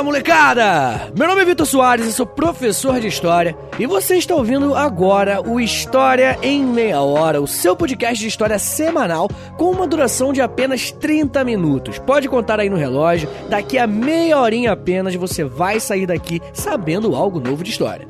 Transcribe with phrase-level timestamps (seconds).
[0.00, 1.12] Fala molecada!
[1.14, 5.42] Meu nome é Vitor Soares, eu sou professor de História e você está ouvindo agora
[5.46, 9.28] o História em Meia Hora, o seu podcast de história semanal
[9.58, 11.98] com uma duração de apenas 30 minutos.
[11.98, 17.14] Pode contar aí no relógio, daqui a meia horinha apenas você vai sair daqui sabendo
[17.14, 18.08] algo novo de história.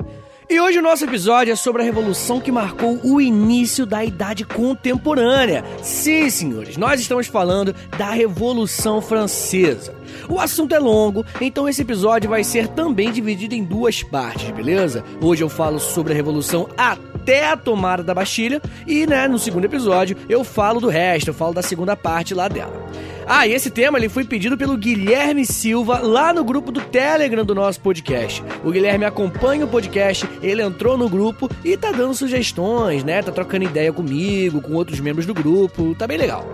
[0.51, 4.43] E hoje o nosso episódio é sobre a revolução que marcou o início da Idade
[4.43, 5.63] Contemporânea.
[5.81, 9.95] Sim, senhores, nós estamos falando da Revolução Francesa.
[10.27, 15.05] O assunto é longo, então esse episódio vai ser também dividido em duas partes, beleza?
[15.21, 17.10] Hoje eu falo sobre a Revolução até
[17.45, 21.53] a tomada da Bastilha e, né, no segundo episódio eu falo do resto, eu falo
[21.53, 22.89] da segunda parte lá dela.
[23.27, 27.45] Ah, e esse tema ele foi pedido pelo Guilherme Silva lá no grupo do Telegram
[27.45, 28.43] do nosso podcast.
[28.63, 33.21] O Guilherme acompanha o podcast, ele entrou no grupo e tá dando sugestões, né?
[33.21, 36.45] Tá trocando ideia comigo, com outros membros do grupo, tá bem legal.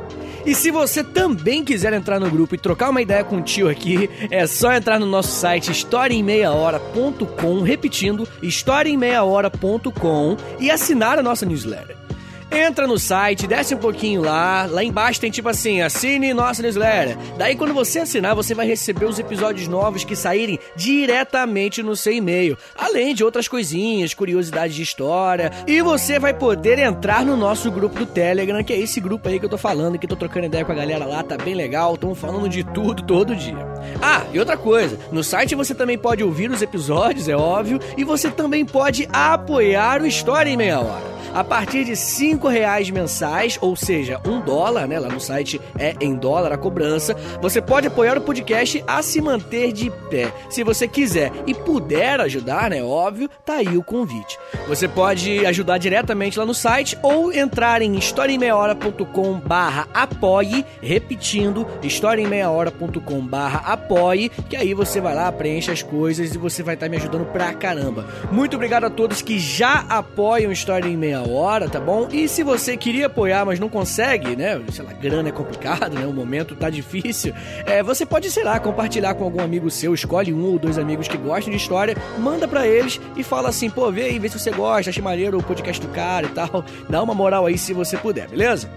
[0.47, 3.67] E se você também quiser entrar no grupo e trocar uma ideia com o tio
[3.67, 12.06] aqui, é só entrar no nosso site historiaemmeiahora.com, repetindo, historiaemmeiahora.com e assinar a nossa newsletter.
[12.51, 14.65] Entra no site, desce um pouquinho lá.
[14.69, 17.17] Lá embaixo tem tipo assim: assine nossa newsletter.
[17.37, 22.13] Daí, quando você assinar, você vai receber os episódios novos que saírem diretamente no seu
[22.13, 22.57] e-mail.
[22.77, 25.51] Além de outras coisinhas, curiosidades de história.
[25.67, 29.39] E você vai poder entrar no nosso grupo do Telegram, que é esse grupo aí
[29.39, 31.95] que eu tô falando, que tô trocando ideia com a galera lá, tá bem legal.
[31.95, 33.57] Estamos falando de tudo todo dia.
[34.01, 38.03] Ah, e outra coisa: no site você também pode ouvir os episódios, é óbvio, e
[38.05, 43.57] você também pode apoiar o História em Meia Hora a partir de cinco reais mensais,
[43.61, 44.99] ou seja, um dólar, né?
[44.99, 47.15] Lá no site é em dólar a cobrança.
[47.41, 52.19] Você pode apoiar o podcast a se manter de pé, se você quiser e puder
[52.21, 52.83] ajudar, né?
[52.83, 54.37] Óbvio, tá aí o convite.
[54.67, 63.21] Você pode ajudar diretamente lá no site ou entrar em historiaemmeiahora.com barra apoie, repetindo, historiaemmeiahora.com
[63.21, 66.89] barra apoie, que aí você vai lá, preenche as coisas e você vai estar tá
[66.89, 68.05] me ajudando pra caramba.
[68.31, 72.07] Muito obrigado a todos que já apoiam História em Meia meia hora, tá bom?
[72.11, 74.61] E se você queria apoiar, mas não consegue, né?
[74.71, 76.05] Sei lá, grana é complicado, né?
[76.05, 77.33] O momento tá difícil.
[77.65, 81.07] É, você pode, sei lá, compartilhar com algum amigo seu, escolhe um ou dois amigos
[81.07, 84.37] que gostam de história, manda para eles e fala assim, pô, vê aí, vê se
[84.37, 86.63] você gosta, acha maneiro o podcast do cara e tal.
[86.89, 88.69] Dá uma moral aí se você puder, beleza?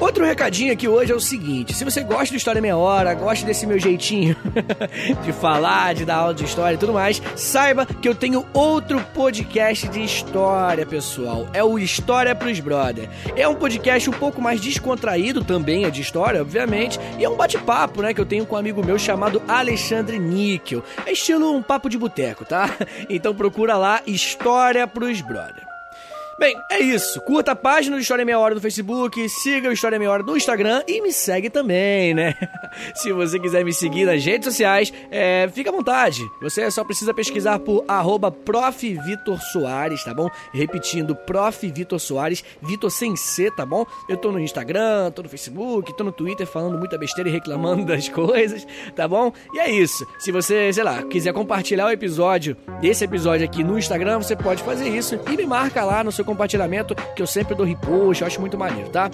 [0.00, 3.44] Outro recadinho aqui hoje é o seguinte: se você gosta de História Meia Hora, gosta
[3.44, 4.34] desse meu jeitinho
[5.22, 8.98] de falar, de dar aula de história e tudo mais, saiba que eu tenho outro
[9.12, 11.46] podcast de história, pessoal.
[11.52, 13.10] É o História pros Brother.
[13.36, 17.36] É um podcast um pouco mais descontraído, também é de história, obviamente, e é um
[17.36, 20.82] bate-papo, né, que eu tenho com um amigo meu chamado Alexandre Níquel.
[21.04, 22.70] É estilo um papo de boteco, tá?
[23.10, 25.69] Então procura lá História pros Brother.
[26.40, 27.20] Bem, é isso.
[27.20, 30.34] Curta a página do História Meia Hora no Facebook, siga o História Meia Hora no
[30.34, 32.34] Instagram e me segue também, né?
[32.96, 36.22] Se você quiser me seguir nas redes sociais, é, fica à vontade.
[36.40, 38.34] Você só precisa pesquisar por arroba
[39.52, 40.30] Soares, tá bom?
[40.50, 41.70] Repetindo, Prof.
[41.70, 43.84] Vitor Soares, Vitor sem C, tá bom?
[44.08, 47.84] Eu tô no Instagram, tô no Facebook, tô no Twitter falando muita besteira e reclamando
[47.84, 49.30] das coisas, tá bom?
[49.52, 50.06] E é isso.
[50.18, 54.62] Se você, sei lá, quiser compartilhar o episódio, desse episódio aqui no Instagram, você pode
[54.62, 58.26] fazer isso e me marca lá no seu compartilhamento, que eu sempre dou repost, eu
[58.26, 59.10] acho muito maneiro, tá?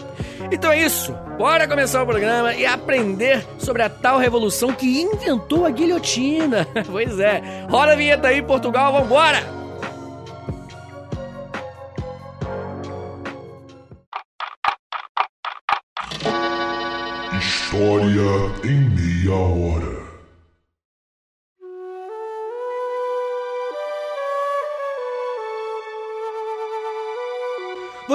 [0.50, 5.64] Então é isso, bora começar o programa e aprender sobre a tal revolução que inventou
[5.64, 6.66] a guilhotina.
[6.90, 9.56] pois é, roda a vinheta aí, Portugal, vambora!
[17.38, 20.05] História em meia hora.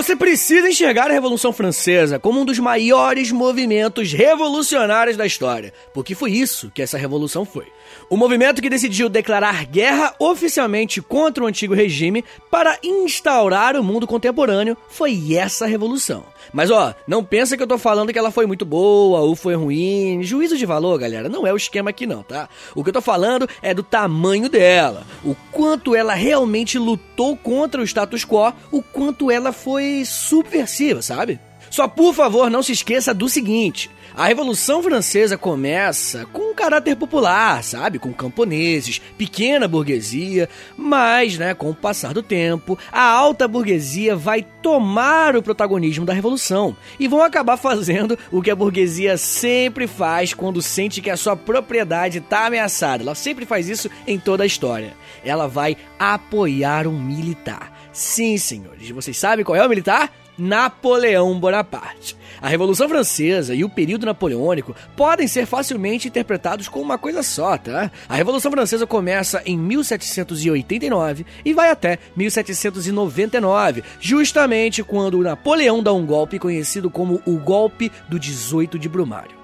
[0.02, 6.16] Você precisa enxergar a Revolução Francesa como um dos maiores movimentos revolucionários da história, porque
[6.16, 7.68] foi isso que essa revolução foi.
[8.10, 14.08] O movimento que decidiu declarar guerra oficialmente contra o antigo regime para instaurar o mundo
[14.08, 16.26] contemporâneo foi essa revolução.
[16.52, 19.56] Mas ó, não pensa que eu tô falando que ela foi muito boa ou foi
[19.56, 20.24] ruim.
[20.24, 22.50] Juízo de valor, galera, não é o esquema aqui não, tá?
[22.76, 27.82] O que eu tô falando é do tamanho dela, o quanto ela realmente lutou contra
[27.82, 31.40] o status quo, o quanto ela foi subversiva, sabe?
[31.72, 36.98] Só por favor, não se esqueça do seguinte: a Revolução Francesa começa com um caráter
[36.98, 37.98] popular, sabe?
[37.98, 44.46] Com camponeses, pequena burguesia, mas, né, com o passar do tempo, a alta burguesia vai
[44.62, 50.34] tomar o protagonismo da revolução e vão acabar fazendo o que a burguesia sempre faz
[50.34, 53.04] quando sente que a sua propriedade está ameaçada.
[53.04, 54.94] Ela sempre faz isso em toda a história.
[55.24, 57.81] Ela vai apoiar um militar.
[57.94, 60.12] Sim, senhores, vocês sabem qual é o militar?
[60.38, 62.16] Napoleão Bonaparte.
[62.42, 67.58] A Revolução Francesa e o período napoleônico podem ser facilmente interpretados como uma coisa só,
[67.58, 67.92] tá?
[68.10, 76.06] A Revolução Francesa começa em 1789 e vai até 1799, justamente quando Napoleão dá um
[76.06, 79.41] golpe conhecido como o Golpe do 18 de Brumário.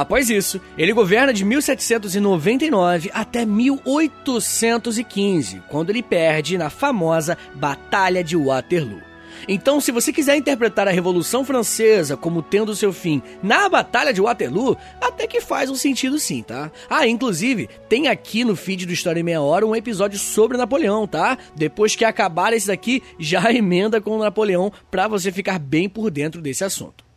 [0.00, 8.34] Após isso, ele governa de 1799 até 1815, quando ele perde na famosa Batalha de
[8.34, 9.02] Waterloo.
[9.46, 14.22] Então, se você quiser interpretar a Revolução Francesa como tendo seu fim na Batalha de
[14.22, 16.72] Waterloo, até que faz um sentido sim, tá?
[16.88, 21.06] Ah, inclusive, tem aqui no feed do História em Meia Hora um episódio sobre Napoleão,
[21.06, 21.36] tá?
[21.54, 26.10] Depois que acabar esse daqui, já emenda com o Napoleão para você ficar bem por
[26.10, 27.09] dentro desse assunto.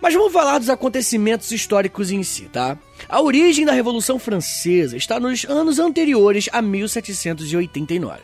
[0.00, 2.78] Mas vamos falar dos acontecimentos históricos em si, tá?
[3.08, 8.20] A origem da Revolução Francesa está nos anos anteriores a 1789.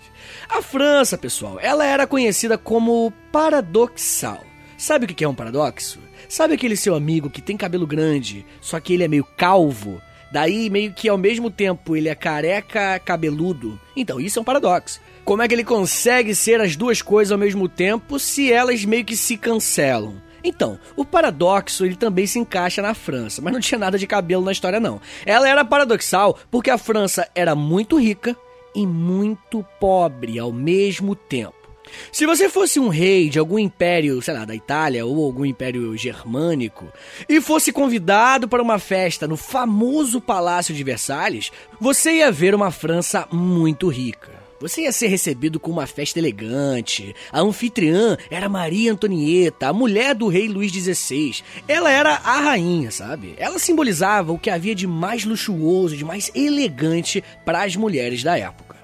[0.49, 4.45] A França, pessoal, ela era conhecida como paradoxal.
[4.77, 5.99] Sabe o que é um paradoxo?
[6.29, 10.01] Sabe aquele seu amigo que tem cabelo grande, só que ele é meio calvo?
[10.33, 13.79] Daí, meio que ao mesmo tempo ele é careca, cabeludo.
[13.95, 14.99] Então, isso é um paradoxo.
[15.25, 19.05] Como é que ele consegue ser as duas coisas ao mesmo tempo se elas meio
[19.05, 20.17] que se cancelam?
[20.44, 24.44] Então, o paradoxo ele também se encaixa na França, mas não tinha nada de cabelo
[24.44, 25.00] na história não.
[25.25, 28.37] Ela era paradoxal porque a França era muito rica
[28.75, 31.62] e muito pobre ao mesmo tempo.
[32.11, 35.97] Se você fosse um rei de algum império, sei lá, da Itália ou algum império
[35.97, 36.87] germânico,
[37.29, 41.50] e fosse convidado para uma festa no famoso Palácio de Versalhes,
[41.81, 44.42] você ia ver uma França muito rica.
[44.62, 47.17] Você ia ser recebido com uma festa elegante.
[47.32, 51.43] A anfitriã era Maria Antonieta, a mulher do rei Luís XVI.
[51.67, 53.35] Ela era a rainha, sabe?
[53.38, 58.38] Ela simbolizava o que havia de mais luxuoso, de mais elegante para as mulheres da
[58.38, 58.76] época.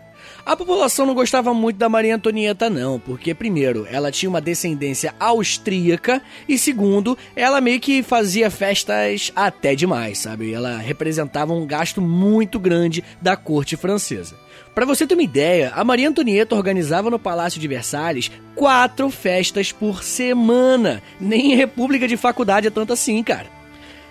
[0.44, 5.14] A população não gostava muito da Maria Antonieta, não, porque, primeiro, ela tinha uma descendência
[5.20, 10.52] austríaca, e segundo, ela meio que fazia festas até demais, sabe?
[10.52, 14.47] Ela representava um gasto muito grande da corte francesa.
[14.78, 19.72] Para você ter uma ideia, a Maria Antonieta organizava no Palácio de Versalhes quatro festas
[19.72, 21.02] por semana.
[21.18, 23.48] Nem em república de faculdade é tanto assim, cara.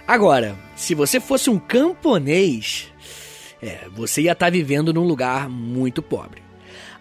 [0.06, 2.92] Agora, se você fosse um camponês,
[3.64, 6.44] é, você ia estar tá vivendo num lugar muito pobre.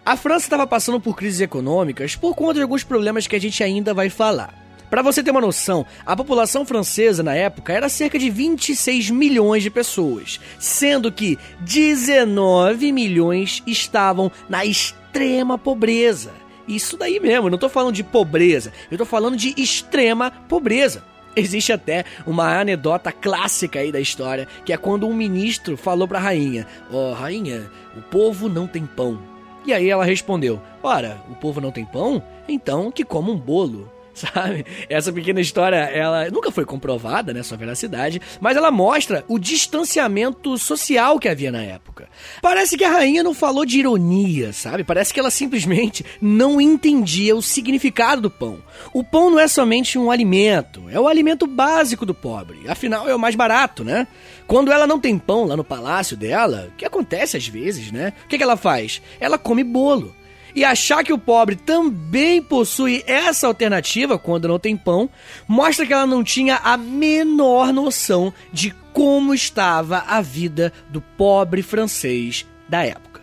[0.05, 3.61] A França estava passando por crises econômicas por conta de alguns problemas que a gente
[3.61, 4.66] ainda vai falar.
[4.89, 9.61] Para você ter uma noção, a população francesa na época era cerca de 26 milhões
[9.61, 16.31] de pessoas, sendo que 19 milhões estavam na extrema pobreza.
[16.65, 21.03] Isso daí mesmo, eu não tô falando de pobreza, eu tô falando de extrema pobreza.
[21.35, 26.17] Existe até uma anedota clássica aí da história, que é quando um ministro falou pra
[26.17, 29.19] rainha: Ó, oh, rainha, o povo não tem pão.
[29.65, 32.23] E aí ela respondeu: Ora, o povo não tem pão?
[32.47, 34.65] Então que coma um bolo sabe?
[34.89, 40.57] Essa pequena história, ela nunca foi comprovada, né, sua veracidade, mas ela mostra o distanciamento
[40.57, 42.09] social que havia na época.
[42.41, 44.83] Parece que a rainha não falou de ironia, sabe?
[44.83, 48.59] Parece que ela simplesmente não entendia o significado do pão.
[48.93, 52.67] O pão não é somente um alimento, é o alimento básico do pobre.
[52.67, 54.07] Afinal, é o mais barato, né?
[54.47, 58.13] Quando ela não tem pão lá no palácio dela, que acontece às vezes, né?
[58.25, 59.01] O que, que ela faz?
[59.19, 60.15] Ela come bolo.
[60.57, 65.07] E achar que o pobre também possui essa alternativa quando não tem pão,
[65.47, 71.61] mostra que ela não tinha a menor noção de como estava a vida do pobre
[71.61, 73.21] francês da época.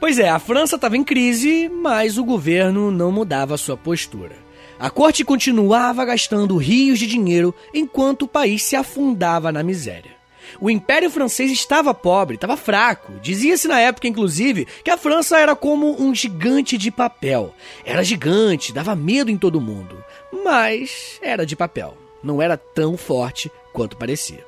[0.00, 4.34] Pois é, a França estava em crise, mas o governo não mudava sua postura.
[4.80, 10.17] A corte continuava gastando rios de dinheiro enquanto o país se afundava na miséria.
[10.60, 13.12] O Império Francês estava pobre, estava fraco.
[13.20, 17.54] Dizia-se na época, inclusive, que a França era como um gigante de papel.
[17.84, 20.02] Era gigante, dava medo em todo mundo.
[20.44, 21.96] Mas era de papel.
[22.22, 24.47] Não era tão forte quanto parecia.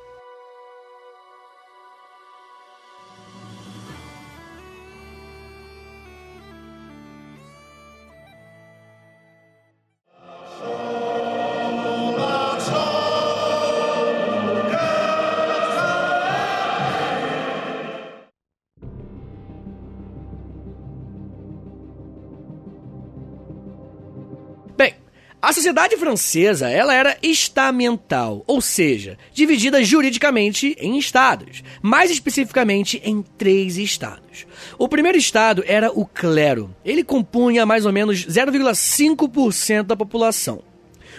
[25.60, 33.76] Sociedade francesa, ela era estamental, ou seja, dividida juridicamente em estados, mais especificamente em três
[33.76, 34.46] estados.
[34.78, 36.74] O primeiro estado era o clero.
[36.82, 40.62] Ele compunha mais ou menos 0,5% da população.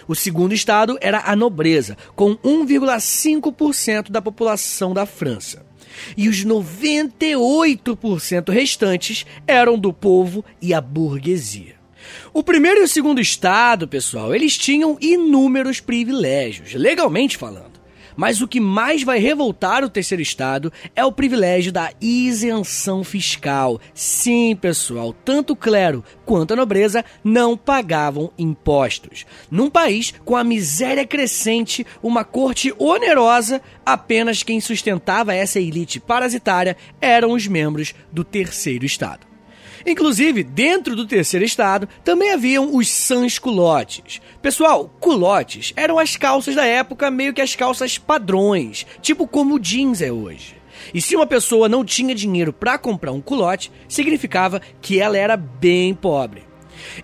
[0.08, 5.64] O segundo estado era a nobreza, com 1,5% da população da França.
[6.16, 11.80] E os 98% restantes eram do povo e a burguesia.
[12.32, 17.72] O primeiro e o segundo estado, pessoal, eles tinham inúmeros privilégios, legalmente falando.
[18.16, 23.80] Mas o que mais vai revoltar o terceiro estado é o privilégio da isenção fiscal.
[23.94, 29.24] Sim, pessoal, tanto o clero quanto a nobreza não pagavam impostos.
[29.50, 36.76] Num país com a miséria crescente, uma corte onerosa, apenas quem sustentava essa elite parasitária
[37.00, 39.31] eram os membros do terceiro estado.
[39.86, 44.20] Inclusive, dentro do terceiro estado, também haviam os sans-culottes.
[44.40, 49.58] Pessoal, culottes eram as calças da época, meio que as calças padrões, tipo como o
[49.58, 50.56] jeans é hoje.
[50.92, 55.36] E se uma pessoa não tinha dinheiro para comprar um culotte, significava que ela era
[55.36, 56.44] bem pobre.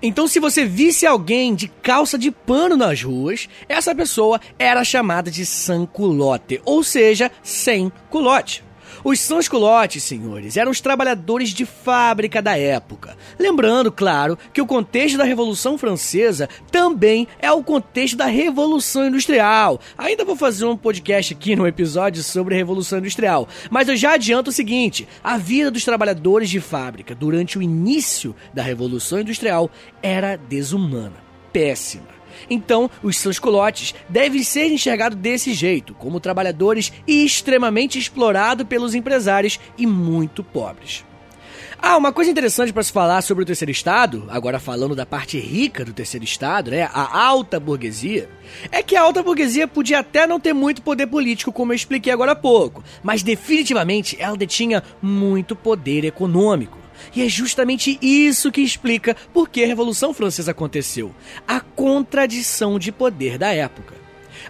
[0.02, 5.30] Então, se você visse alguém de calça de pano nas ruas, essa pessoa era chamada
[5.30, 8.64] de sans-culotte, ou seja, sem culotte.
[9.04, 13.16] Os sans-culottes, senhores, eram os trabalhadores de fábrica da época.
[13.38, 19.80] Lembrando, claro, que o contexto da Revolução Francesa também é o contexto da Revolução Industrial.
[19.96, 24.14] Ainda vou fazer um podcast aqui no episódio sobre a Revolução Industrial, mas eu já
[24.14, 29.70] adianto o seguinte: a vida dos trabalhadores de fábrica durante o início da Revolução Industrial
[30.02, 31.16] era desumana,
[31.52, 32.17] péssima.
[32.48, 39.58] Então, os seus colotes devem ser enxergados desse jeito, como trabalhadores extremamente explorados pelos empresários
[39.76, 41.04] e muito pobres.
[41.80, 45.38] Ah, uma coisa interessante para se falar sobre o terceiro estado, agora falando da parte
[45.38, 48.28] rica do terceiro estado, né, a alta burguesia,
[48.72, 52.12] é que a alta burguesia podia até não ter muito poder político, como eu expliquei
[52.12, 56.76] agora há pouco, mas definitivamente ela detinha muito poder econômico.
[57.14, 61.14] E é justamente isso que explica por que a Revolução Francesa aconteceu
[61.46, 63.98] a contradição de poder da época.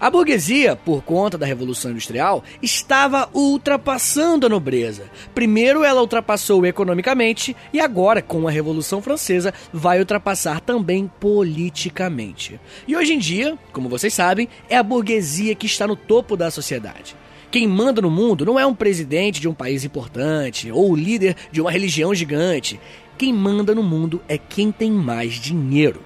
[0.01, 5.11] A burguesia, por conta da Revolução Industrial, estava ultrapassando a nobreza.
[5.35, 12.61] Primeiro ela ultrapassou economicamente e agora, com a Revolução Francesa, vai ultrapassar também politicamente.
[12.87, 16.51] E hoje em dia, como vocês sabem, é a burguesia que está no topo da
[16.51, 17.17] sociedade.
[17.51, 21.35] Quem manda no mundo não é um presidente de um país importante ou o líder
[21.51, 22.79] de uma religião gigante.
[23.17, 26.03] Quem manda no mundo é quem tem mais dinheiro.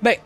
[0.00, 0.18] Bem,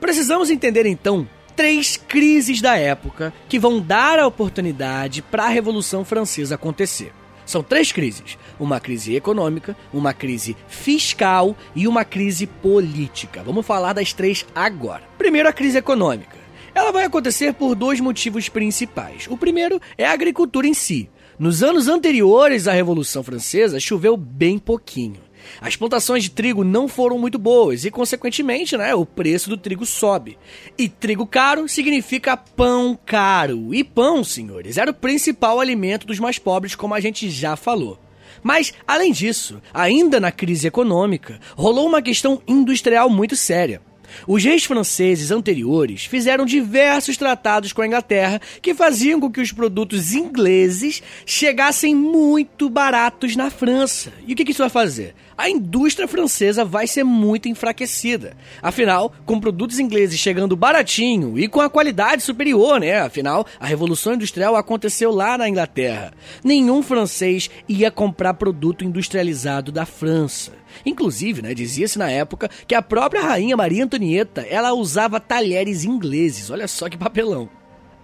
[0.00, 6.04] precisamos entender então três crises da época que vão dar a oportunidade para a Revolução
[6.04, 7.12] Francesa acontecer.
[7.44, 13.42] São três crises: uma crise econômica, uma crise fiscal e uma crise política.
[13.42, 15.02] Vamos falar das três agora.
[15.18, 16.43] Primeiro, a crise econômica.
[16.74, 19.26] Ela vai acontecer por dois motivos principais.
[19.30, 21.08] O primeiro é a agricultura em si.
[21.38, 25.20] Nos anos anteriores à Revolução Francesa, choveu bem pouquinho.
[25.60, 29.84] As plantações de trigo não foram muito boas e, consequentemente, né, o preço do trigo
[29.86, 30.38] sobe.
[30.76, 33.74] E trigo caro significa pão caro.
[33.74, 37.98] E pão, senhores, era o principal alimento dos mais pobres, como a gente já falou.
[38.42, 43.80] Mas, além disso, ainda na crise econômica, rolou uma questão industrial muito séria.
[44.26, 49.52] Os reis franceses anteriores fizeram diversos tratados com a Inglaterra que faziam com que os
[49.52, 54.12] produtos ingleses chegassem muito baratos na França.
[54.26, 55.14] E o que isso vai fazer?
[55.36, 58.36] A indústria francesa vai ser muito enfraquecida.
[58.62, 63.00] Afinal, com produtos ingleses chegando baratinho e com a qualidade superior, né?
[63.00, 66.12] Afinal, a Revolução Industrial aconteceu lá na Inglaterra.
[66.42, 70.52] Nenhum francês ia comprar produto industrializado da França.
[70.84, 76.50] Inclusive, né, dizia-se na época que a própria rainha Maria Antonieta, ela usava talheres ingleses.
[76.50, 77.48] Olha só que papelão.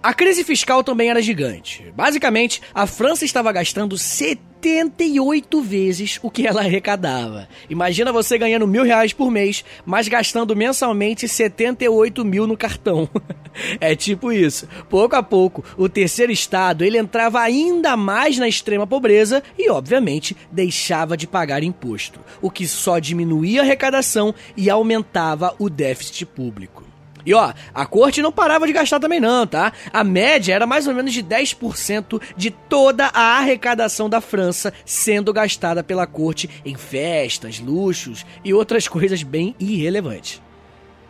[0.03, 1.93] A crise fiscal também era gigante.
[1.95, 7.47] Basicamente, a França estava gastando 78 vezes o que ela arrecadava.
[7.69, 13.07] Imagina você ganhando mil reais por mês, mas gastando mensalmente 78 mil no cartão.
[13.79, 14.67] é tipo isso.
[14.89, 20.35] Pouco a pouco, o terceiro estado ele entrava ainda mais na extrema pobreza e, obviamente,
[20.51, 26.90] deixava de pagar imposto, o que só diminuía a arrecadação e aumentava o déficit público.
[27.25, 29.73] E ó, a corte não parava de gastar também não, tá?
[29.91, 35.33] A média era mais ou menos de 10% de toda a arrecadação da França sendo
[35.33, 40.41] gastada pela corte em festas, luxos e outras coisas bem irrelevantes.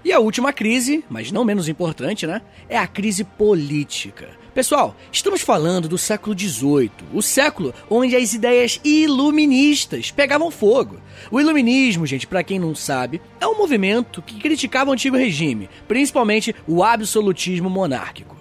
[0.03, 2.41] E a última crise, mas não menos importante, né?
[2.67, 4.40] É a crise política.
[4.53, 10.97] Pessoal, estamos falando do século XVIII, o século onde as ideias iluministas pegavam fogo.
[11.31, 15.69] O iluminismo, gente, para quem não sabe, é um movimento que criticava o antigo regime,
[15.87, 18.40] principalmente o absolutismo monárquico.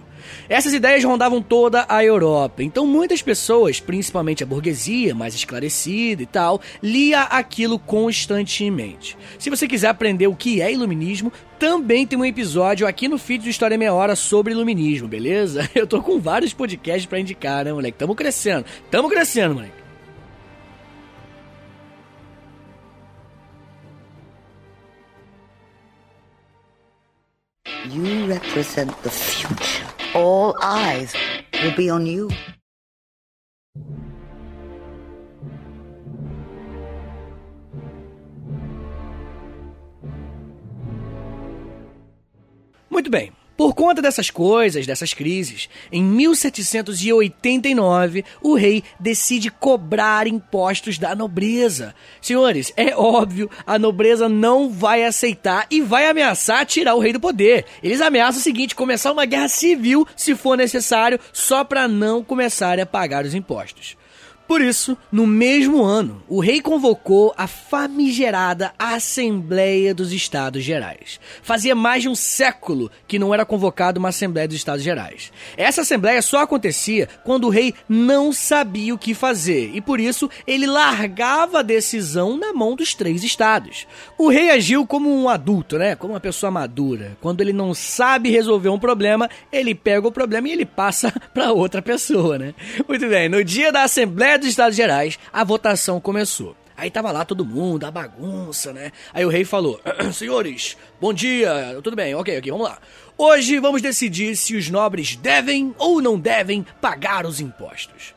[0.51, 6.27] Essas ideias rondavam toda a Europa, então muitas pessoas, principalmente a burguesia mais esclarecida e
[6.27, 9.17] tal, lia aquilo constantemente.
[9.39, 13.45] Se você quiser aprender o que é iluminismo, também tem um episódio aqui no feed
[13.45, 15.71] do História Meia Hora sobre iluminismo, beleza?
[15.73, 17.97] Eu tô com vários podcasts para indicar, né, moleque?
[17.97, 19.79] Tamo crescendo, tamo crescendo, moleque.
[27.89, 29.90] You represent the future.
[30.15, 31.15] All eyes
[31.63, 32.31] will be on you.
[42.91, 43.40] Muito bem.
[43.61, 51.95] Por conta dessas coisas, dessas crises, em 1789, o rei decide cobrar impostos da nobreza.
[52.23, 57.21] Senhores, é óbvio, a nobreza não vai aceitar e vai ameaçar tirar o rei do
[57.21, 57.67] poder.
[57.83, 62.83] Eles ameaçam o seguinte: começar uma guerra civil, se for necessário, só para não começarem
[62.83, 63.95] a pagar os impostos.
[64.51, 71.21] Por isso, no mesmo ano, o rei convocou a famigerada Assembleia dos Estados Gerais.
[71.41, 75.31] Fazia mais de um século que não era convocada uma Assembleia dos Estados Gerais.
[75.57, 80.29] Essa Assembleia só acontecia quando o rei não sabia o que fazer e por isso
[80.49, 83.87] ele largava a decisão na mão dos três estados.
[84.19, 85.95] O rei agiu como um adulto, né?
[85.95, 87.17] Como uma pessoa madura.
[87.21, 91.53] Quando ele não sabe resolver um problema, ele pega o problema e ele passa para
[91.53, 92.53] outra pessoa, né?
[92.89, 96.57] Muito bem, no dia da Assembleia dos Estados Gerais, a votação começou.
[96.77, 98.91] Aí tava lá todo mundo, a bagunça, né?
[99.13, 99.79] Aí o rei falou:
[100.15, 102.79] Senhores, bom dia, tudo bem, ok, ok, vamos lá.
[103.19, 108.15] Hoje vamos decidir se os nobres devem ou não devem pagar os impostos.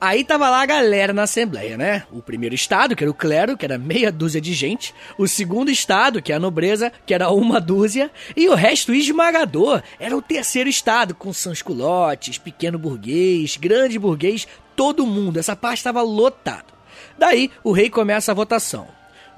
[0.00, 2.04] Aí tava lá a galera na Assembleia, né?
[2.10, 4.94] O primeiro estado, que era o clero, que era meia dúzia de gente.
[5.18, 8.10] O segundo estado, que é a nobreza, que era uma dúzia.
[8.36, 15.06] E o resto esmagador era o terceiro estado, com sansculotes, pequeno burguês, grande burguês, todo
[15.06, 15.38] mundo.
[15.38, 16.76] Essa parte estava lotada.
[17.18, 18.86] Daí o rei começa a votação.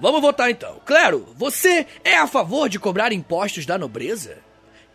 [0.00, 0.80] Vamos votar então.
[0.84, 4.38] Clero, você é a favor de cobrar impostos da nobreza?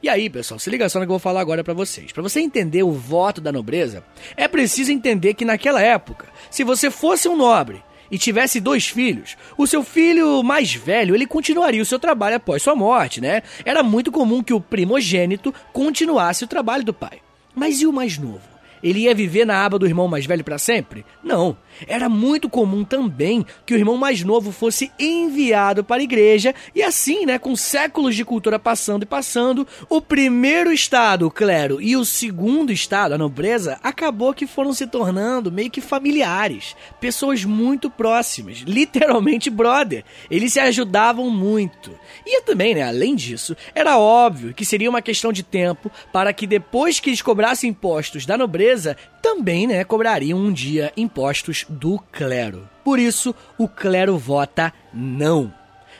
[0.01, 2.11] E aí, pessoal, se liga só no que eu vou falar agora para vocês.
[2.11, 4.03] Para você entender o voto da nobreza,
[4.35, 7.81] é preciso entender que naquela época, se você fosse um nobre
[8.11, 12.61] e tivesse dois filhos, o seu filho mais velho, ele continuaria o seu trabalho após
[12.61, 13.43] sua morte, né?
[13.63, 17.19] Era muito comum que o primogênito continuasse o trabalho do pai.
[17.55, 18.52] Mas e o mais novo?
[18.83, 21.05] Ele ia viver na aba do irmão mais velho para sempre?
[21.23, 21.57] Não.
[21.87, 26.83] Era muito comum também que o irmão mais novo fosse enviado para a igreja e
[26.83, 31.95] assim, né, com séculos de cultura passando e passando, o primeiro estado, o clero, e
[31.95, 37.89] o segundo estado, a nobreza, acabou que foram se tornando meio que familiares, pessoas muito
[37.89, 40.03] próximas, literalmente brother.
[40.29, 41.91] Eles se ajudavam muito.
[42.25, 46.45] E também, né, além disso, era óbvio que seria uma questão de tempo para que
[46.45, 48.72] depois que eles cobrassem impostos da nobreza,
[49.21, 52.69] também, né, cobrariam um dia impostos do clero.
[52.83, 55.53] Por isso, o clero vota não.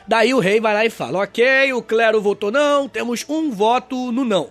[0.06, 4.12] Daí o rei vai lá e fala: Ok, o clero votou não, temos um voto
[4.12, 4.50] no não.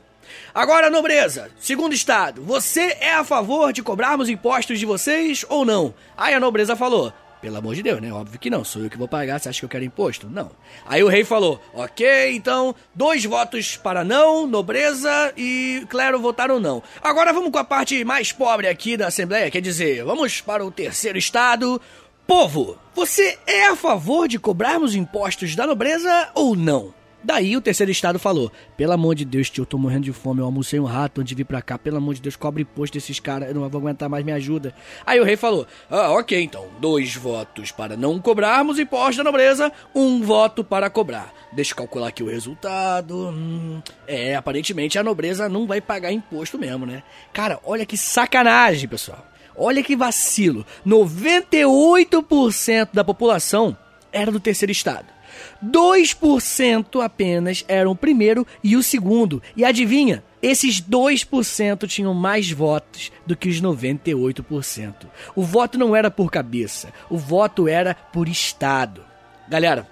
[0.54, 5.94] Agora, nobreza, segundo estado, você é a favor de cobrarmos impostos de vocês ou não?
[6.18, 8.10] Aí a nobreza falou: pelo amor de Deus, né?
[8.10, 8.64] Óbvio que não.
[8.64, 9.38] Sou eu que vou pagar.
[9.38, 10.30] Você acha que eu quero imposto?
[10.30, 10.50] Não.
[10.86, 16.82] Aí o rei falou: Ok, então, dois votos para não, nobreza e clero votaram não.
[17.02, 19.52] Agora vamos com a parte mais pobre aqui da Assembleia.
[19.52, 21.82] Quer dizer, vamos para o terceiro estado.
[22.26, 26.94] Povo, você é a favor de cobrarmos impostos da nobreza ou não?
[27.24, 30.42] Daí o terceiro estado falou: Pelo amor de Deus, tio, eu tô morrendo de fome.
[30.42, 31.78] Eu almocei um rato antes de vir pra cá.
[31.78, 33.48] Pelo amor de Deus, cobre imposto desses caras.
[33.48, 34.74] Eu não vou aguentar mais, me ajuda.
[35.06, 36.66] Aí o rei falou: Ah, ok, então.
[36.80, 41.34] Dois votos para não cobrarmos imposto da nobreza, um voto para cobrar.
[41.54, 43.30] Deixa eu calcular aqui o resultado.
[43.30, 47.04] Hum, é, aparentemente a nobreza não vai pagar imposto mesmo, né?
[47.32, 49.26] Cara, olha que sacanagem, pessoal.
[49.56, 50.66] Olha que vacilo.
[50.86, 53.78] 98% da população
[54.12, 55.06] era do terceiro estado.
[55.64, 59.42] 2% apenas eram o primeiro e o segundo.
[59.56, 60.24] E adivinha?
[60.42, 64.94] Esses 2% tinham mais votos do que os 98%.
[65.36, 69.04] O voto não era por cabeça, o voto era por estado.
[69.48, 69.88] Galera,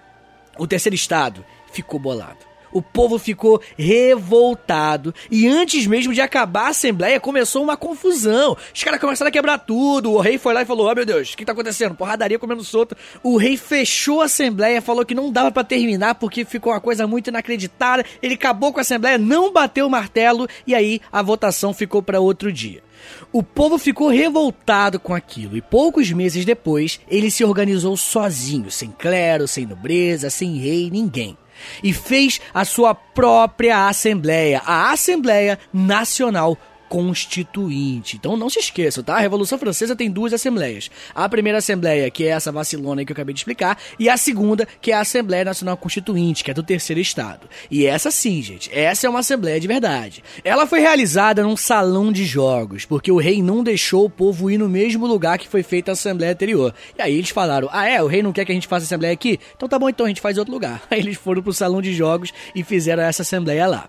[0.57, 5.13] o terceiro estado ficou bolado o povo ficou revoltado.
[5.29, 8.57] E antes mesmo de acabar a Assembleia, começou uma confusão.
[8.73, 10.11] Os caras começaram a quebrar tudo.
[10.11, 11.95] O rei foi lá e falou: Oh meu Deus, o que tá acontecendo?
[11.95, 12.95] Porradaria comendo solto.
[13.23, 17.05] O rei fechou a Assembleia, falou que não dava para terminar porque ficou uma coisa
[17.05, 18.05] muito inacreditável.
[18.21, 22.19] Ele acabou com a Assembleia, não bateu o martelo e aí a votação ficou para
[22.19, 22.83] outro dia.
[23.31, 28.91] O povo ficou revoltado com aquilo e poucos meses depois ele se organizou sozinho, sem
[28.91, 31.37] clero, sem nobreza, sem rei, ninguém
[31.83, 36.57] e fez a sua própria Assembleia, a Assembleia Nacional
[36.91, 38.17] Constituinte.
[38.17, 39.15] Então não se esqueça, tá?
[39.15, 40.91] A Revolução Francesa tem duas assembleias.
[41.15, 44.67] A primeira assembleia, que é essa vacilona que eu acabei de explicar, e a segunda,
[44.81, 47.47] que é a Assembleia Nacional Constituinte, que é do terceiro estado.
[47.71, 50.21] E essa sim, gente, essa é uma assembleia de verdade.
[50.43, 54.57] Ela foi realizada num salão de jogos, porque o rei não deixou o povo ir
[54.57, 56.75] no mesmo lugar que foi feita a assembleia anterior.
[56.99, 59.13] E aí eles falaram: "Ah, é, o rei não quer que a gente faça assembleia
[59.13, 59.39] aqui?
[59.55, 60.83] Então tá bom, então a gente faz em outro lugar".
[60.91, 63.87] Aí eles foram pro salão de jogos e fizeram essa assembleia lá.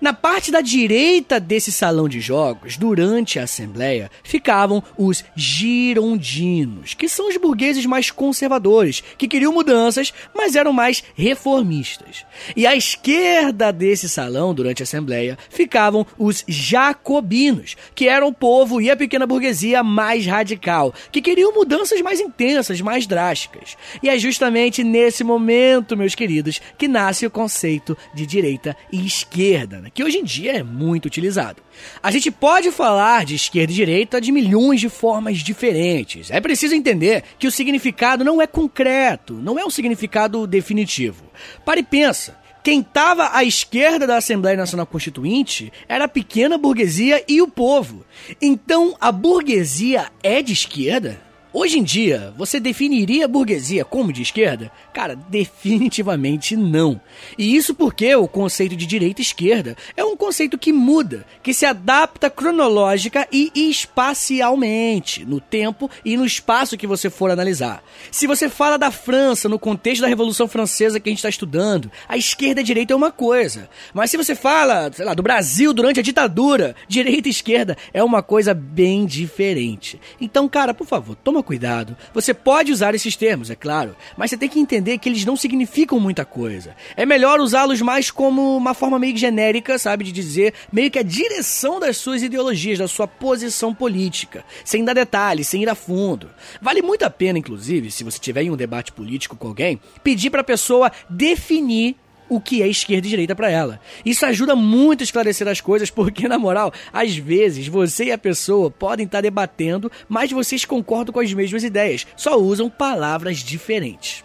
[0.00, 7.06] Na parte da direita desse salão de jogos, durante a Assembleia, ficavam os girondinos, que
[7.06, 12.24] são os burgueses mais conservadores, que queriam mudanças, mas eram mais reformistas.
[12.56, 18.80] E à esquerda desse salão, durante a Assembleia, ficavam os jacobinos, que eram o povo
[18.80, 23.76] e a pequena burguesia mais radical, que queriam mudanças mais intensas, mais drásticas.
[24.02, 29.78] E é justamente nesse momento, meus queridos, que nasce o conceito de direita e esquerda,
[29.78, 29.89] né?
[29.92, 31.62] Que hoje em dia é muito utilizado.
[32.02, 36.30] A gente pode falar de esquerda e direita de milhões de formas diferentes.
[36.30, 41.24] É preciso entender que o significado não é concreto, não é um significado definitivo.
[41.64, 42.38] Para e pensa.
[42.62, 48.04] Quem estava à esquerda da Assembleia Nacional Constituinte era a pequena burguesia e o povo.
[48.40, 51.29] Então, a burguesia é de esquerda?
[51.52, 54.70] Hoje em dia, você definiria a burguesia como de esquerda?
[54.92, 57.00] Cara, definitivamente não.
[57.36, 61.52] E isso porque o conceito de direita e esquerda é um conceito que muda, que
[61.52, 67.82] se adapta cronológica e espacialmente, no tempo e no espaço que você for analisar.
[68.12, 71.90] Se você fala da França no contexto da Revolução Francesa que a gente está estudando,
[72.08, 73.68] a esquerda e a direita é uma coisa.
[73.92, 78.04] Mas se você fala, sei lá, do Brasil durante a ditadura, direita e esquerda é
[78.04, 80.00] uma coisa bem diferente.
[80.20, 81.96] Então, cara, por favor, toma toma cuidado.
[82.14, 85.36] Você pode usar esses termos, é claro, mas você tem que entender que eles não
[85.36, 86.76] significam muita coisa.
[86.96, 91.02] É melhor usá-los mais como uma forma meio genérica, sabe, de dizer meio que a
[91.02, 96.30] direção das suas ideologias, da sua posição política, sem dar detalhes, sem ir a fundo.
[96.60, 100.30] Vale muito a pena, inclusive, se você tiver em um debate político com alguém, pedir
[100.30, 101.96] para a pessoa definir
[102.30, 103.80] o que é esquerda e direita para ela.
[104.06, 108.18] Isso ajuda muito a esclarecer as coisas, porque, na moral, às vezes você e a
[108.18, 114.24] pessoa podem estar debatendo, mas vocês concordam com as mesmas ideias, só usam palavras diferentes.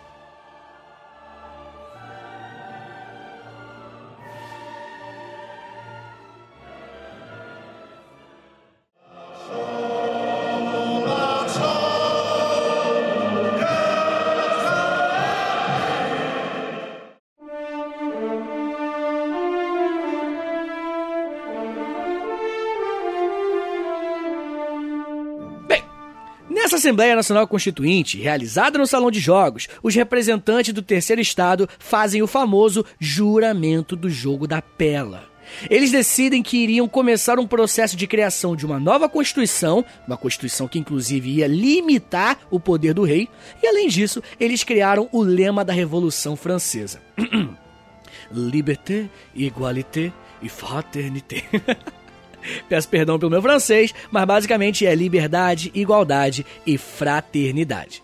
[26.65, 32.23] Nessa Assembleia Nacional Constituinte, realizada no Salão de Jogos, os representantes do terceiro estado fazem
[32.23, 35.25] o famoso juramento do jogo da pela.
[35.69, 40.67] Eles decidem que iriam começar um processo de criação de uma nova Constituição, uma Constituição
[40.67, 43.30] que inclusive ia limitar o poder do rei,
[43.62, 46.99] e além disso, eles criaram o lema da Revolução Francesa:
[48.34, 51.43] Liberté, égalité e fraternité.
[52.70, 58.04] Peço perdão pelo meu francês, mas basicamente é liberdade, igualdade e fraternidade.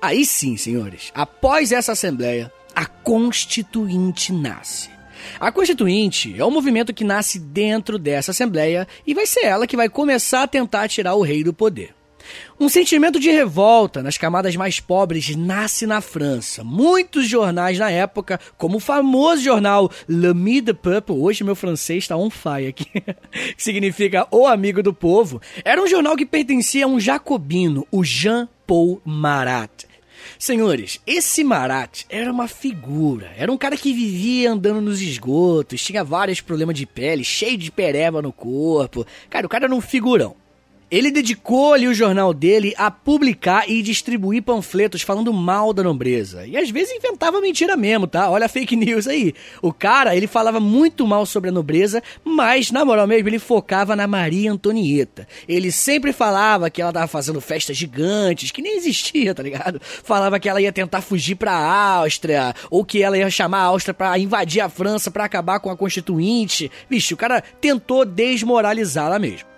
[0.00, 4.90] Aí sim, senhores, após essa assembleia, a Constituinte nasce.
[5.40, 9.76] A Constituinte é um movimento que nasce dentro dessa assembleia e vai ser ela que
[9.76, 11.95] vai começar a tentar tirar o rei do poder.
[12.58, 16.64] Um sentimento de revolta nas camadas mais pobres nasce na França.
[16.64, 22.16] Muitos jornais na época, como o famoso jornal Le Midi Peuple, hoje meu francês está
[22.16, 22.86] on fire aqui,
[23.56, 28.02] que significa O Amigo do Povo, era um jornal que pertencia a um jacobino, o
[28.02, 29.84] Jean-Paul Marat.
[30.38, 33.32] Senhores, esse Marat era uma figura.
[33.36, 37.70] Era um cara que vivia andando nos esgotos, tinha vários problemas de pele, cheio de
[37.70, 39.06] pereba no corpo.
[39.30, 40.36] Cara, o cara era um figurão.
[40.88, 46.46] Ele dedicou ali o jornal dele a publicar e distribuir panfletos falando mal da nobreza.
[46.46, 48.30] E às vezes inventava mentira mesmo, tá?
[48.30, 49.34] Olha a fake news aí.
[49.60, 53.96] O cara, ele falava muito mal sobre a nobreza, mas na moral mesmo ele focava
[53.96, 55.26] na Maria Antonieta.
[55.48, 59.80] Ele sempre falava que ela tava fazendo festas gigantes, que nem existia, tá ligado?
[59.82, 63.92] Falava que ela ia tentar fugir pra Áustria, ou que ela ia chamar a Áustria
[63.92, 66.70] para invadir a França para acabar com a Constituinte.
[66.88, 69.55] Vixe, o cara tentou desmoralizá-la mesmo.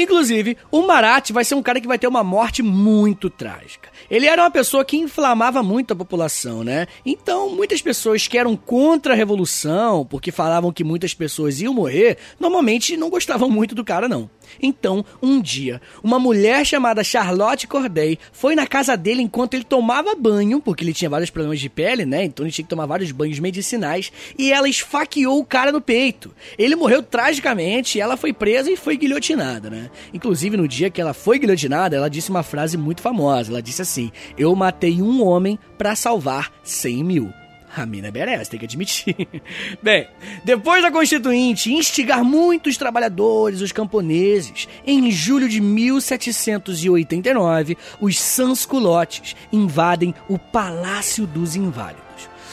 [0.00, 3.90] Inclusive, o Marat vai ser um cara que vai ter uma morte muito trágica.
[4.10, 6.86] Ele era uma pessoa que inflamava muito a população, né?
[7.04, 12.16] Então, muitas pessoas que eram contra a revolução, porque falavam que muitas pessoas iam morrer,
[12.38, 14.30] normalmente não gostavam muito do cara, não.
[14.62, 20.14] Então, um dia, uma mulher chamada Charlotte Corday foi na casa dele enquanto ele tomava
[20.14, 22.24] banho, porque ele tinha vários problemas de pele, né?
[22.24, 26.32] Então ele tinha que tomar vários banhos medicinais, e ela esfaqueou o cara no peito.
[26.58, 29.90] Ele morreu tragicamente, ela foi presa e foi guilhotinada, né?
[30.12, 33.50] Inclusive, no dia que ela foi guilhotinada, ela disse uma frase muito famosa.
[33.50, 37.39] Ela disse assim: Eu matei um homem para salvar 100 mil.
[37.76, 39.14] A mina é merece, tem que admitir.
[39.80, 40.08] Bem,
[40.44, 50.12] depois da Constituinte instigar muitos trabalhadores, os camponeses, em julho de 1789, os sansculotes invadem
[50.28, 52.00] o Palácio dos Inválidos.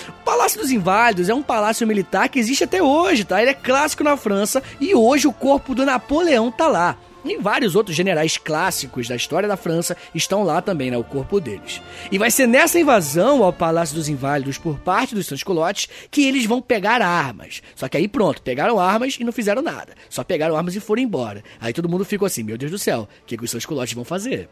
[0.08, 3.42] O Palácio dos Inválidos é um palácio militar que existe até hoje, tá?
[3.42, 6.96] Ele é clássico na França e hoje o corpo do Napoleão tá lá.
[7.30, 10.98] E vários outros generais clássicos da história da França estão lá também, né?
[10.98, 11.82] O corpo deles.
[12.12, 16.46] E vai ser nessa invasão ao Palácio dos Inválidos por parte dos Transcolotes que eles
[16.46, 17.62] vão pegar armas.
[17.76, 19.94] Só que aí pronto, pegaram armas e não fizeram nada.
[20.10, 21.44] Só pegaram armas e foram embora.
[21.60, 24.06] Aí todo mundo ficou assim, meu Deus do céu, o que, que os Transcolotes vão
[24.06, 24.50] fazer?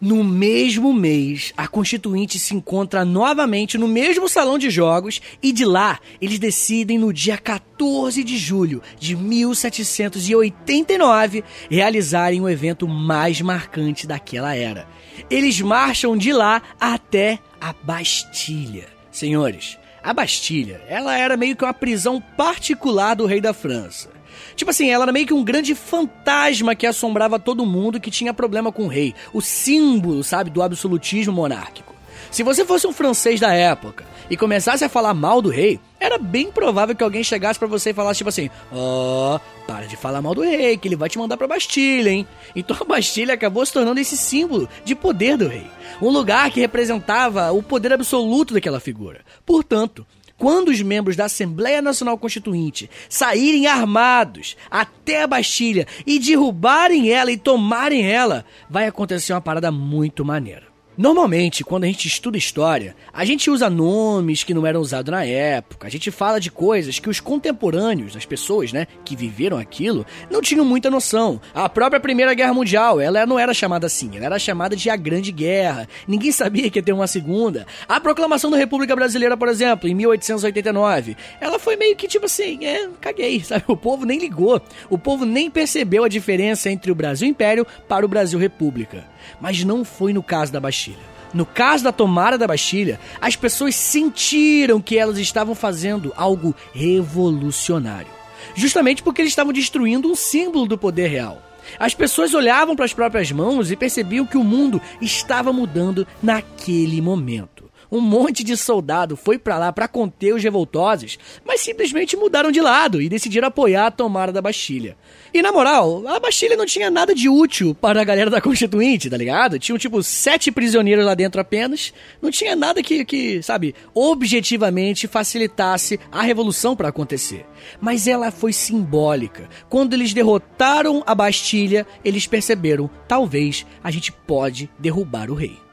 [0.00, 5.64] No mesmo mês, a Constituinte se encontra novamente no mesmo salão de jogos e de
[5.64, 14.06] lá eles decidem no dia 14 de julho de 1789 realizarem o evento mais marcante
[14.06, 14.86] daquela era.
[15.30, 18.86] Eles marcham de lá até a Bastilha.
[19.10, 24.10] Senhores, a Bastilha, ela era meio que uma prisão particular do rei da França.
[24.54, 28.32] Tipo assim, ela era meio que um grande fantasma que assombrava todo mundo que tinha
[28.32, 29.14] problema com o rei.
[29.32, 31.94] O símbolo, sabe, do absolutismo monárquico.
[32.30, 36.18] Se você fosse um francês da época e começasse a falar mal do rei, era
[36.18, 39.96] bem provável que alguém chegasse para você e falasse tipo assim: Ó, oh, para de
[39.96, 42.26] falar mal do rei, que ele vai te mandar pra Bastilha, hein?
[42.56, 45.66] Então a Bastilha acabou se tornando esse símbolo de poder do rei.
[46.02, 49.20] Um lugar que representava o poder absoluto daquela figura.
[49.46, 50.04] Portanto,
[50.36, 57.30] quando os membros da Assembleia Nacional Constituinte saírem armados até a Bastilha e derrubarem ela
[57.30, 60.73] e tomarem ela, vai acontecer uma parada muito maneira.
[60.96, 65.24] Normalmente, quando a gente estuda história, a gente usa nomes que não eram usados na
[65.24, 70.06] época, a gente fala de coisas que os contemporâneos, as pessoas, né, que viveram aquilo,
[70.30, 71.40] não tinham muita noção.
[71.52, 74.94] A própria Primeira Guerra Mundial, ela não era chamada assim, ela era chamada de a
[74.94, 75.88] Grande Guerra.
[76.06, 77.66] Ninguém sabia que ia ter uma segunda.
[77.88, 82.64] A proclamação da República Brasileira, por exemplo, em 1889, ela foi meio que tipo assim,
[82.64, 83.64] é, caguei, sabe?
[83.66, 84.62] O povo nem ligou.
[84.88, 89.12] O povo nem percebeu a diferença entre o Brasil Império para o Brasil República.
[89.40, 91.14] Mas não foi no caso da Bastilha.
[91.32, 98.10] No caso da tomada da Bastilha, as pessoas sentiram que elas estavam fazendo algo revolucionário.
[98.54, 101.42] Justamente porque eles estavam destruindo um símbolo do poder real.
[101.78, 107.00] As pessoas olhavam para as próprias mãos e percebiam que o mundo estava mudando naquele
[107.00, 107.53] momento.
[107.90, 112.60] Um monte de soldado foi para lá para conter os revoltosos, mas simplesmente mudaram de
[112.60, 114.96] lado e decidiram apoiar a tomada da Bastilha.
[115.32, 119.10] E na moral, a Bastilha não tinha nada de útil para a galera da Constituinte,
[119.10, 119.58] tá ligado?
[119.58, 121.92] Tinham tipo sete prisioneiros lá dentro apenas.
[122.22, 127.44] Não tinha nada que, que sabe, objetivamente facilitasse a revolução para acontecer.
[127.80, 129.48] Mas ela foi simbólica.
[129.68, 135.63] Quando eles derrotaram a Bastilha, eles perceberam: talvez a gente pode derrubar o rei.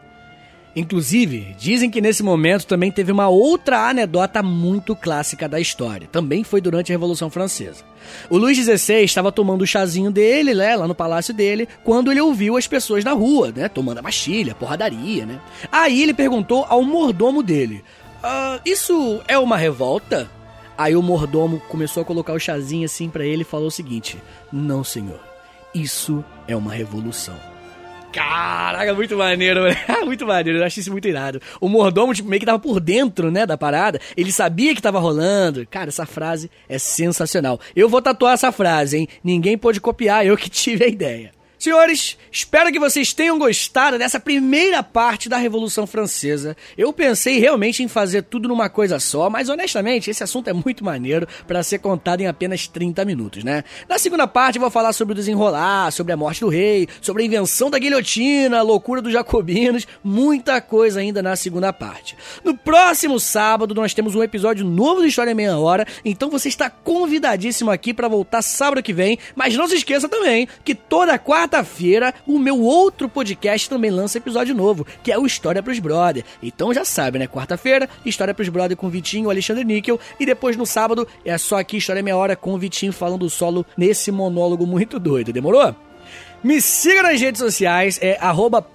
[0.75, 6.07] Inclusive, dizem que nesse momento também teve uma outra anedota muito clássica da história.
[6.09, 7.83] Também foi durante a Revolução Francesa.
[8.29, 12.21] O Luís XVI estava tomando o chazinho dele, né, lá no palácio dele, quando ele
[12.21, 15.41] ouviu as pessoas na rua, né, tomando a bastilha, porradaria, né.
[15.71, 17.83] Aí ele perguntou ao mordomo dele:
[18.23, 20.29] ah, Isso é uma revolta?
[20.77, 24.17] Aí o mordomo começou a colocar o chazinho assim para ele e falou o seguinte:
[24.51, 25.19] Não, senhor,
[25.75, 27.50] isso é uma revolução.
[28.11, 29.75] Caraca, muito maneiro, né?
[30.03, 31.41] muito maneiro, eu achei isso muito irado.
[31.59, 33.99] O mordomo, tipo, meio que tava por dentro, né, da parada.
[34.15, 35.65] Ele sabia que tava rolando.
[35.67, 37.59] Cara, essa frase é sensacional.
[37.75, 39.07] Eu vou tatuar essa frase, hein?
[39.23, 41.31] Ninguém pode copiar, eu que tive a ideia.
[41.61, 46.57] Senhores, espero que vocês tenham gostado dessa primeira parte da Revolução Francesa.
[46.75, 50.83] Eu pensei realmente em fazer tudo numa coisa só, mas honestamente, esse assunto é muito
[50.83, 53.63] maneiro para ser contado em apenas 30 minutos, né?
[53.87, 57.21] Na segunda parte eu vou falar sobre o desenrolar, sobre a morte do rei, sobre
[57.21, 62.17] a invenção da guilhotina, a loucura dos jacobinos, muita coisa ainda na segunda parte.
[62.43, 66.71] No próximo sábado nós temos um episódio novo do História Meia Hora, então você está
[66.71, 71.50] convidadíssimo aqui para voltar sábado que vem, mas não se esqueça também que toda quarta
[71.51, 76.23] quarta-feira, o meu outro podcast também lança episódio novo, que é o História pros Brother.
[76.41, 77.27] Então já sabe, né?
[77.27, 79.99] Quarta-feira, História pros Brother com Vitinho, Alexandre Níquel.
[80.17, 83.65] E depois no sábado é só aqui História Meia Hora com o Vitinho falando solo
[83.77, 85.33] nesse monólogo muito doido.
[85.33, 85.75] Demorou?
[86.43, 88.65] Me siga nas redes sociais, é arroba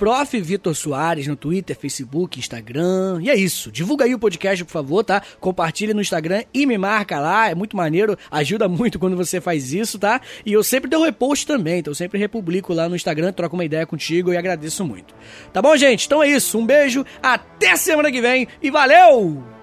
[1.26, 3.18] no Twitter, Facebook, Instagram.
[3.20, 3.72] E é isso.
[3.72, 5.20] Divulga aí o podcast, por favor, tá?
[5.40, 7.50] Compartilha no Instagram e me marca lá.
[7.50, 10.20] É muito maneiro, ajuda muito quando você faz isso, tá?
[10.44, 13.64] E eu sempre dou repost também, então eu sempre republico lá no Instagram, troco uma
[13.64, 15.12] ideia contigo e agradeço muito.
[15.52, 16.07] Tá bom, gente?
[16.07, 16.57] Então é isso.
[16.57, 19.56] Um beijo, até semana que vem e valeu!